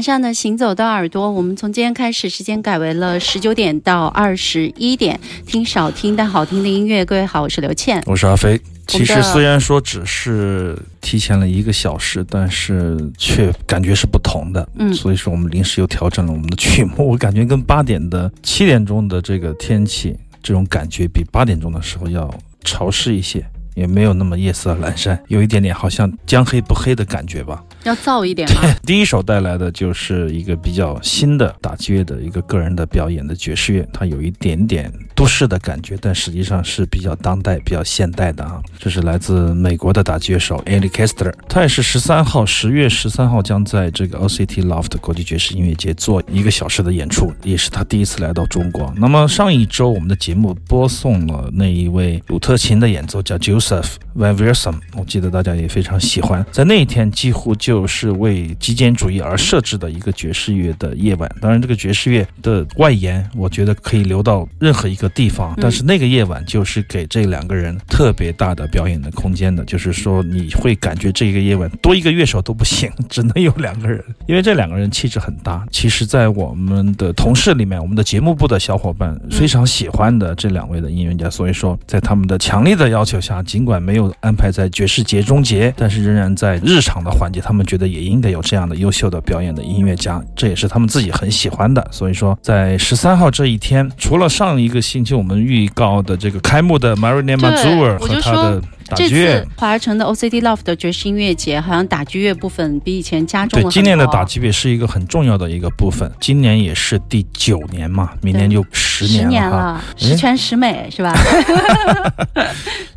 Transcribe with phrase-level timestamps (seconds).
[0.04, 7.02] 上的行走的耳朵，我们从今天开始，时间改为了十九点到二十一点，听少听但好听的音乐。
[7.06, 8.61] 各位好，我是刘倩，我是阿飞。
[8.87, 14.69] 其实虽然说只是提前了一个小时，但是却感觉是不同的。
[14.75, 17.08] 嗯，所以说我们临时又调整了我们的曲目。
[17.08, 22.32] 我感觉跟八点的、七点钟的这个天气这种感觉，比八点钟的时候要
[22.62, 23.43] 潮湿一些。
[23.75, 27.62] 也没有那么夜色阑珊，有一点点好像将黑不黑的感觉吧。
[27.85, 28.62] 要燥一点吗？
[28.87, 38.62] 第一首带来的就是一个比较新的打击乐的一个个人的表演的爵士乐，它有一点点都市的感觉，但实际上是比较当代、比较现代的啊。
[38.79, 48.93] 这是来自美国的打击乐手 e l i Kester，他也是十三号，十月十三号将在这个 OCT Loft 国际爵士音乐节做一个小时的演出，也是他第一次来到中国。
[48.97, 56.44] 那么上一周我们的节目播送了那一位鲁特琴的演奏，叫 Joseph Van v e r s o m 我记得大家也非常喜欢。
[56.52, 57.75] 在那一天几乎就。
[57.75, 61.28] 就是为极简主义而设置的一个爵士乐的夜晚。
[61.40, 65.52] 当然，这个爵士乐的外延，我觉得可以留到任何一个地方。
[65.61, 69.64] 但是那个夜晚就是给这两个人特别大的表演的空间的。
[69.64, 75.66] 就是说，你会感觉这个夜晚多一个乐手都不行，只能有两个人，因为这两个人气质很搭。
[75.72, 81.28] 其实，在我们的同事里面，我们的节目部的小伙伴非常喜欢的这两位的音乐家。
[81.28, 87.64] 所以说，在他们的强烈的要求下，尽管没有安排在爵士节中节，但是仍然在日常的环节，他们。
[87.64, 91.82] 觉得也应该有这样的优秀的表演的音乐家，这也是他们自己很喜欢的。
[91.90, 103.64] 所以说，在十三号这一天，除了上一个星期我们预告的这个开幕的 Marina Mazur 和他的打击乐，华儿城的 OCD Love 的爵士音乐节，好像打击乐部分比以前加重了。
[103.64, 106.12] 对，今年的打击乐是一个很重要的一个部分。
[106.20, 111.14] 今年也是第九年嘛，明年就十年了，十全十美是吧？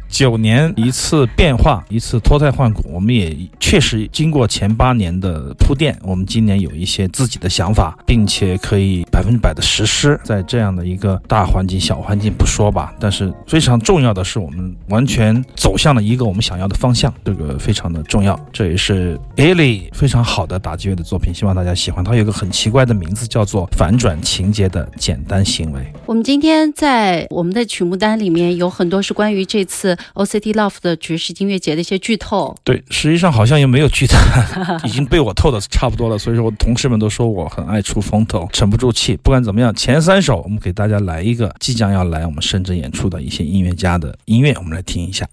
[0.09, 2.83] 九年一次变化，一次脱胎换骨。
[2.92, 10.19] 我们也确实经过前八年的铺垫，我们今年有一些自己的想法，并且可以百分之百的实施。
[10.24, 18.39] 在这样的一个大环境、小环境不说吧，但是非常重要的是，我们完全走向了一个我们想要的方向，这个非常的重要。
[18.51, 22.04] 这也是 Ali 非常好的打击乐的作品，希望大家喜欢。
[22.04, 25.81] 它有一个很奇怪的名字，叫做反转情节的简单行为。
[26.06, 29.97] 我们今天在我们的曲目单里面有很多是关于这次。
[30.14, 34.18] OCT Love 的爵士音乐节的一些剧透，对，实际上好像也没有剧透，
[34.88, 36.18] 已经被我透的差不多了。
[36.18, 39.16] 所以说，我同事们都说我很爱出风头，沉不住气。
[39.18, 45.28] 不管怎么样，前三首我们给大家来一个即将要来我们深圳演出的一些音乐家的音乐，我们来听一下。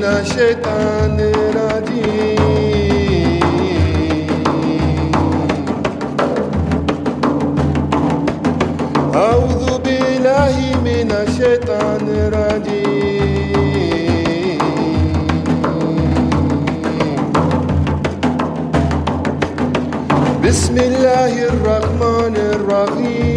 [0.00, 1.16] من الشيطان
[9.14, 12.04] أعوذ بالله من الشيطان
[20.44, 23.29] بسم الله الرحمن الرحيم.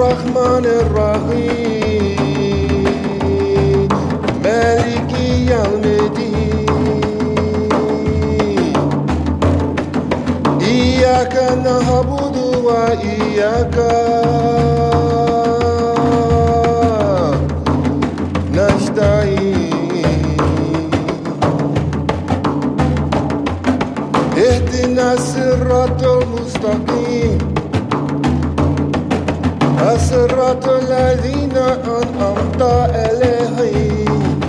[0.00, 2.18] الرحمن الرحيم
[4.44, 5.10] مالك
[5.50, 6.66] يوم الدين
[10.62, 11.34] إياك
[11.64, 13.76] نعبد وإياك
[25.16, 27.38] الصراط المستقيم
[29.95, 34.39] الصراط الذين أنعمت عليهم.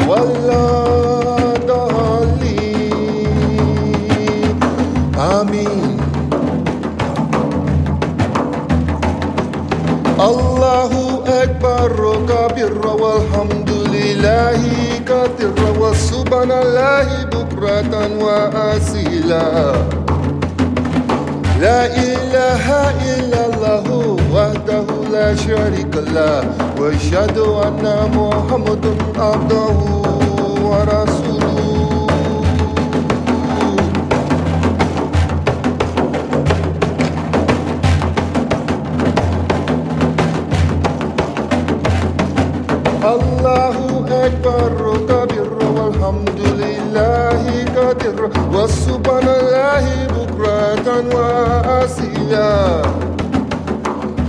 [0.08, 0.66] ولا
[1.68, 3.36] ضالين.
[5.20, 5.98] آمين.
[10.20, 10.92] الله
[11.44, 11.96] أكبر
[12.30, 14.81] كبير والحمد لله
[15.22, 19.48] كثير وسبحان الله بكرة وأصيلا.
[21.62, 22.66] لا إله
[23.13, 23.86] إلا الله
[24.34, 26.42] وحده لا شريك له.
[26.80, 27.86] وأشهد أن
[28.18, 28.86] محمد
[29.18, 29.78] عبده
[30.66, 31.58] ورسوله.
[43.16, 43.78] الله
[44.25, 45.11] أكبر.
[46.12, 52.82] كبير والحمد لله كثير وسبحان الله بكرة وأصيلا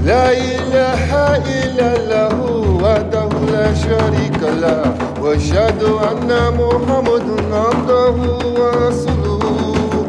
[0.04, 2.34] لا إله إلا الله
[2.82, 8.16] وحده لا شريك له وأشهد أن محمد عبده
[8.58, 10.04] ورسوله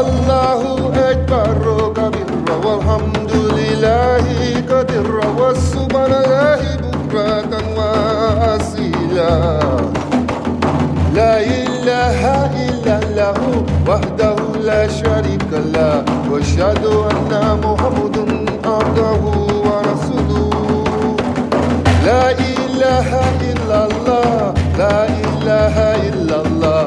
[0.00, 4.26] الله أكبر كبيرا والحمد لله
[4.70, 10.01] كثيرا والسبحان الله بكرة وأصيلا لا
[12.02, 13.38] إله إلا الله
[13.88, 17.32] وحده لا شريك له وأشهد أن
[17.64, 18.16] محمد
[18.64, 19.22] عبده
[19.66, 20.50] ورسوله.
[22.06, 23.08] لا إله
[23.50, 25.76] إلا الله لا إله
[26.08, 26.86] إلا الله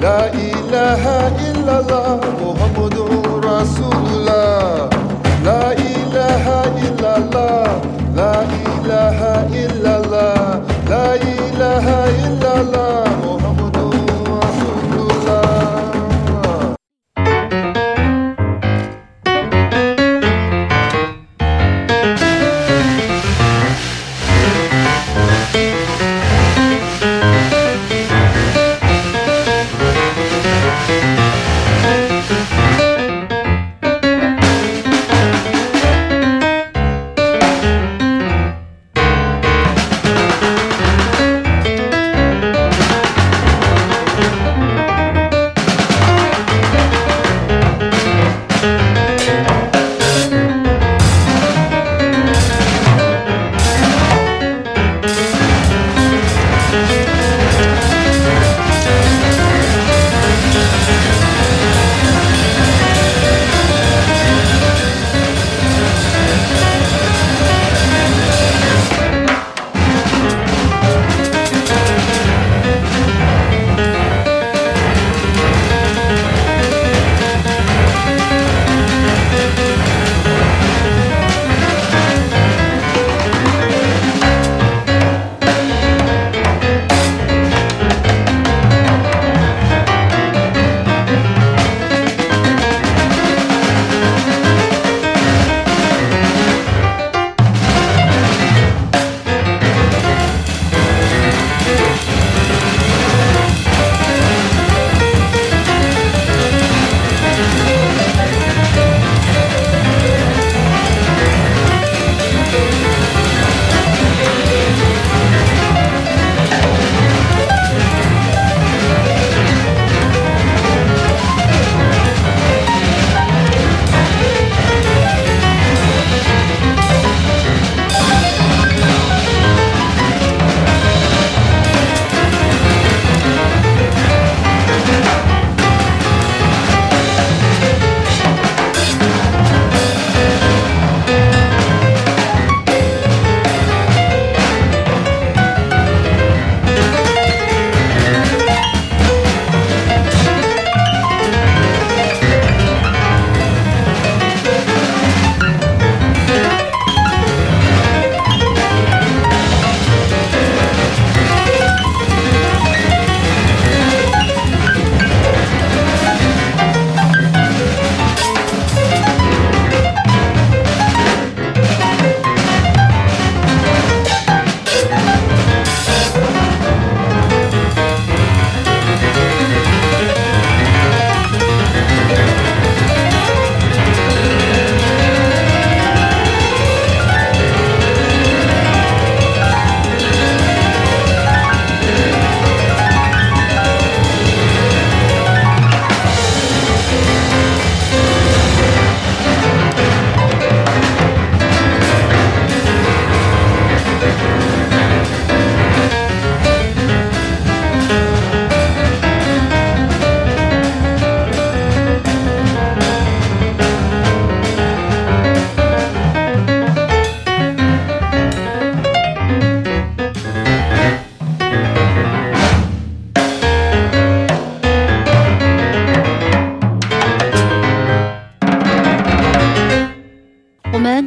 [0.00, 1.04] لا إله
[1.48, 2.95] إلا الله محمد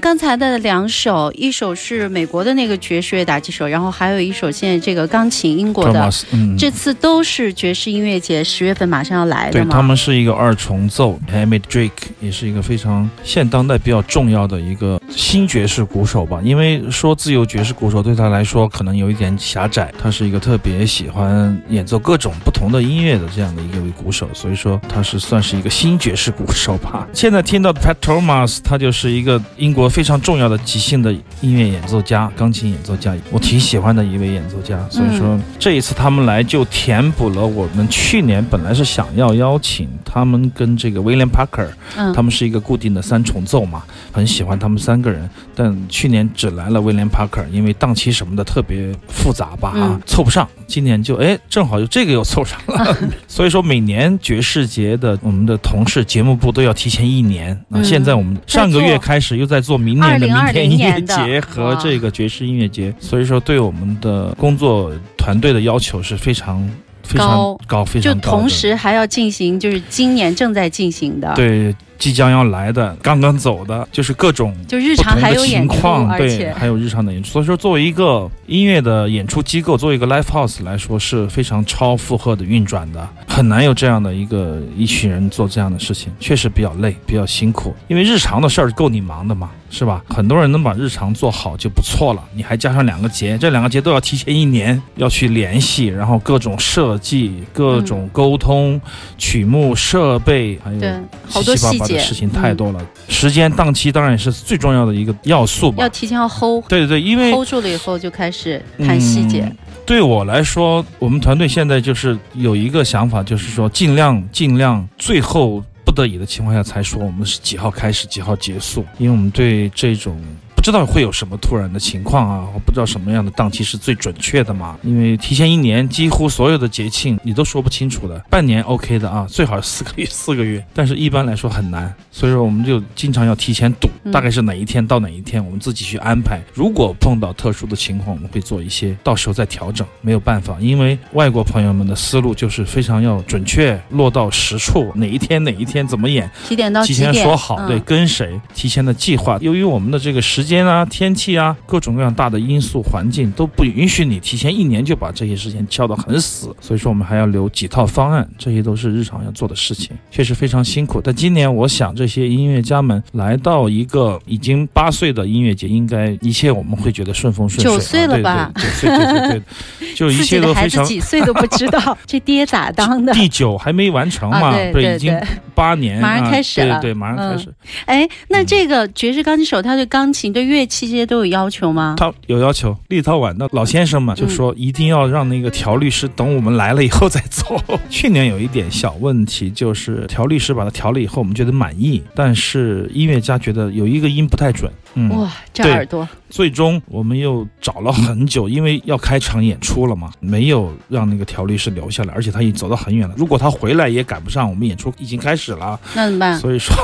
[0.01, 6.09] 刚才的两首，一首是美国的那个爵士乐打击手，然后还有一首现在这个钢琴英国的
[6.57, 9.65] 这次都是爵士音乐节，十月份马上要来的嘛。
[9.65, 16.39] 对他们是一个二重奏，Hamid Drake 也是一个非常现当代比较重要的一个新爵士鼓手吧。
[16.43, 27.07] 因为说自由爵士鼓手对他来说可能有一点狭窄，他是一个特别喜欢演奏各种不同的音乐的这样的一个位鼓手，所以说他是算是一个新爵士鼓手吧。
[27.13, 34.83] 现在听到的 Pat Thomas，他就是一个英英国非常重要的即兴的音乐演奏家，钢琴演奏家，我挺喜欢的一位演奏家。
[34.89, 41.63] 所以说这一次他们来就填补了我们去年本来是想要邀请他们跟这个威廉帕克，
[41.95, 50.49] 嗯，他们是一个固定的三重奏嘛，很喜欢他们三个人，但去年只来了威廉帕克，因为档期什么的特别复杂吧，啊嗯，凑不上。
[50.69, 52.95] 今年就哎，正好就这个又凑上了，
[53.27, 57.51] 所以说每年爵士节的我们的同事节目部都要提前一年。
[57.71, 57.81] 啊。
[57.81, 57.83] 嗯。
[57.83, 66.63] 现在我们上个月开始又在做明年的明天音乐节和这个爵士音乐节，所以说对我们的工作团队的要求是非常
[67.01, 67.59] 非常高。
[67.65, 68.37] 高，非就常高的。
[68.37, 77.33] 同时还要进行，就是今年正在进行的，，对即将要来的、刚刚走的，就是各种就日常还有情况，对，还有日常的演出。
[77.33, 87.75] 所以说，作为一个音乐的演出机构，作为一个 live house 来说，是非常超负荷的运转的，很难有这样的一个一群人做这样的事情，确实比较累，比较辛苦。
[87.89, 90.01] 因为日常的事儿够你忙的嘛，是吧？
[90.07, 98.79] 很多人能把日常做好就不错了，你还加上两个节，这两个节都要提前一年要去联系，然后各种设计、各种沟通、
[99.17, 100.93] 曲目、设备，还有对
[101.27, 102.79] 好多七七细节八八的事情太多了。
[103.07, 105.89] 时间档期当然也是最重要的一个要素吧要。
[105.89, 120.19] 提前要 hold 对对对，因为 hold 住了以后就开始谈细节嗯，对我来说，我们团队现在就是有一个想法，就是说尽量尽量最后不得已的情况下才说我们是几号开始几号结束，因为我们对这种。
[120.59, 124.77] 不知道会有什么突然的情况啊，我不知道什么样的档期是最准确的嘛？
[124.83, 128.19] 因为提前一年，几乎所有的节庆你都说不清楚的。
[128.29, 136.41] 半年 OK 的啊，最好四个月 四个月，但是一般来说很难，所以说我们就经常要提前赌，嗯大概是哪一天到哪一天，我们自己去安排。
[136.53, 149.37] 如果碰到特殊的情况，我们会做一些，到时候再调整，没有办法，因为外国朋友们的思路就是非常要准确，落到实处，哪一天哪一天怎么演，几点到提几点前说好，嗯对，跟谁提前的计划。
[149.39, 160.99] 由于我们的这个时间啊、天气啊、各种各样大的因素、环境都不允许你提前一年就把这些事情敲得很死，所以说我们还要留几套方案，这些都是日常要做的事情，确实非常辛苦。
[161.01, 167.77] 但今年我想，这些音乐家们来到一个已经八岁的音乐节，应该一切我们会觉得顺风顺水啊。
[167.77, 170.83] 九岁了对吧对九岁，对对对，就一切都非常。
[170.83, 173.13] 几岁都不知道，这爹咋当的？
[173.13, 177.53] 第九还没完成嘛，啊对不是已经对对八年，马上啊开始了对对，马上开嗯始。
[177.85, 181.95] 哎，那这个爵士钢琴手他对钢琴、对乐器这些都有要求吗？
[181.97, 187.61] 他有要求，立陶宛的老先生嘛就说一定要让那个调律师等我们来了以后再走。
[187.89, 194.71] 去年有一点小问题，就是调律师把它调了以后，我们觉得满意，但是音乐家觉得有一个音不太准。
[194.95, 203.13] 嗯，哇，这耳朵，最终我们又找了很久，因为要开场演出了嘛，没有让那个调律师留下来，而且他已经走到很远了。
[203.17, 205.79] 如果他回来也赶不上，我们演出已经开始了。
[205.93, 206.37] 那怎么办？
[206.39, 206.75] 所以说，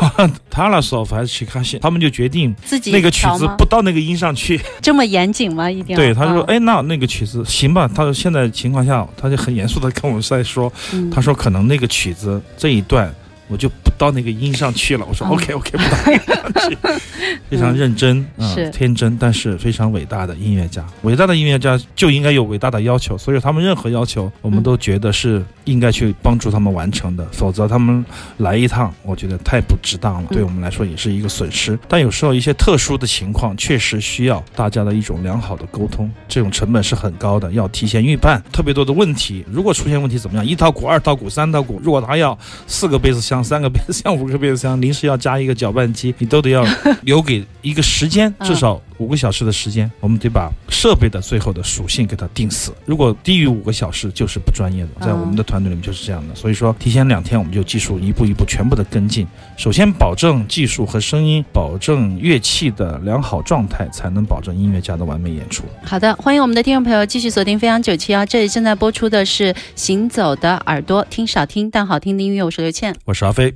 [0.50, 4.62] 塔拉索夫还是去看戏，他们就决定自己那个曲子不到那个音上去。
[4.82, 5.70] 这么严谨吗？
[5.70, 7.90] 一定要对，他说，啊哎，那那个曲子行吧？
[7.94, 13.14] 他说现在情况下，他就很严肃的跟我们在说，嗯他说可能那个曲子这一段
[13.48, 15.06] 我就不到那个音上去了。
[15.08, 16.78] 我说哦 OK OK，不到那个上去，
[17.50, 20.86] 非常认真，嗯，是天真，但是非常伟大的音乐家。
[21.04, 28.04] 伟大的音乐家就应该有伟大的要求，所以他们任何要求，我们嗯都觉得是应该去帮助他们完成的，否则他们
[28.38, 31.78] 来一趟，我觉得太不值当了，嗯对我们来说也是一个损失。
[31.88, 39.44] 但有时候一些特殊的情况，确实需要大家的一种良好的沟通，这种成本是很高的，要提前预判特别多的问题。
[39.50, 40.46] 如果出现问题怎么样？
[40.46, 46.66] 一套鼓、二套鼓、三套鼓，如果他要四个贝斯箱、三个贝斯箱、五个变速箱，临时要加一个搅拌机，你都得要
[47.04, 48.48] 留给一个时间， 嗯。
[48.48, 52.74] 至少五个小时的时间，我们得把设备的最后的属性给它定死。
[52.86, 54.90] 如果低于五个小时，就是不专业的。
[55.02, 59.28] 在嗯我们的团队里面就是这样的，所以说提前两天我们就技术一步一步全部的跟进。
[59.58, 65.64] 首先保证技术和声音，保证乐器的良好状态，才能保证音乐家的完美演出。
[65.84, 72.96] 好的，欢迎我们的听众朋友继续锁定飞扬九七幺，这里正在播出的是《行走的耳朵》，听少听但好听的音乐，我是刘倩。
[73.06, 73.54] 我是阿飞。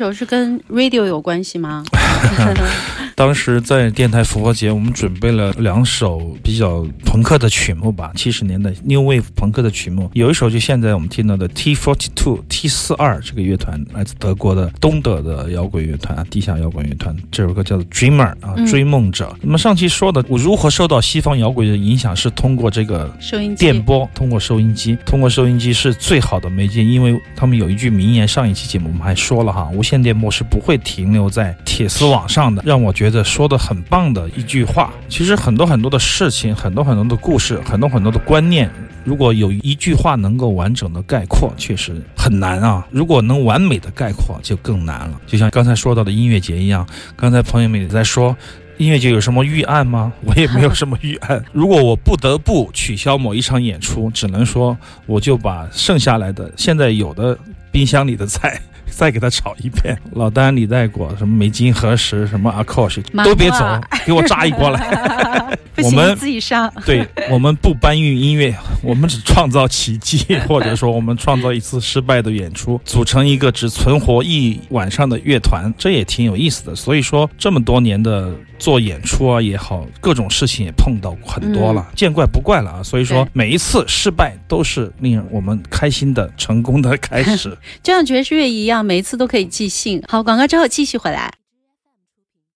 [0.00, 1.84] 首是跟 radio 有关系吗？
[3.20, 18.66] 当时在电台复活节，我们准备了两首比较朋克的曲目吧，七十年代 New Wave 朋克的曲目，有一首就现在我们听到的 T Forty Two T 四二这个乐团，来自德国的东德的摇滚乐团，地下摇滚乐团，这首歌叫做 Dreamer 啊，嗯。
[18.66, 19.36] 追梦者。
[19.42, 23.66] 那么上期说的，我如何受到西方摇滚的影响，是通过这个收音机。
[23.66, 34.92] 电波，通过收音机，通过收音机是最好的媒介，因为他们有一句名言，上一期节目我们还说了哈，无线电波是不会停留在铁丝网上的，让我觉得说的很棒的一句话。
[35.08, 38.70] 其实很多很多的事情，很多很多的故事，很多很多的观念。
[39.02, 42.86] 如果有一句话能够完整的概括，确实很难啊。
[42.90, 45.18] 如果能完美的概括，就更难了。
[45.26, 48.36] 就像刚才说到的音乐节一样，刚才朋友们也在说，
[48.76, 50.12] 音乐节有什么预案吗？
[50.24, 51.42] 我也没有什么预案。
[51.50, 57.36] 如果我不得不取消某一场演出，只能说我就把剩下来的现在有的
[57.72, 58.60] 冰箱里的菜。
[58.90, 63.58] 再给他炒一遍，老丹、李代果、什么美金何时、什么阿 s 麻都别走，
[64.04, 65.58] 给我炸一锅来。
[65.82, 66.70] 我们自己上。
[66.84, 76.76] 对我们不搬运音乐，我们只创造奇迹， 或者说我们创造一次失败的演出，组成一个只存活一晚上的乐团，这也挺有意思的。
[76.76, 82.82] 所以说，这么多年的做演出啊也好，各种事情也碰到很多了，见怪不怪了啊。
[82.82, 87.56] 所以说，每一次失败都是令我们开心的成功的开始。
[87.82, 90.00] 就像爵士乐一样，每一次都可以即兴。
[90.06, 91.39] 好，广告之后继续回来。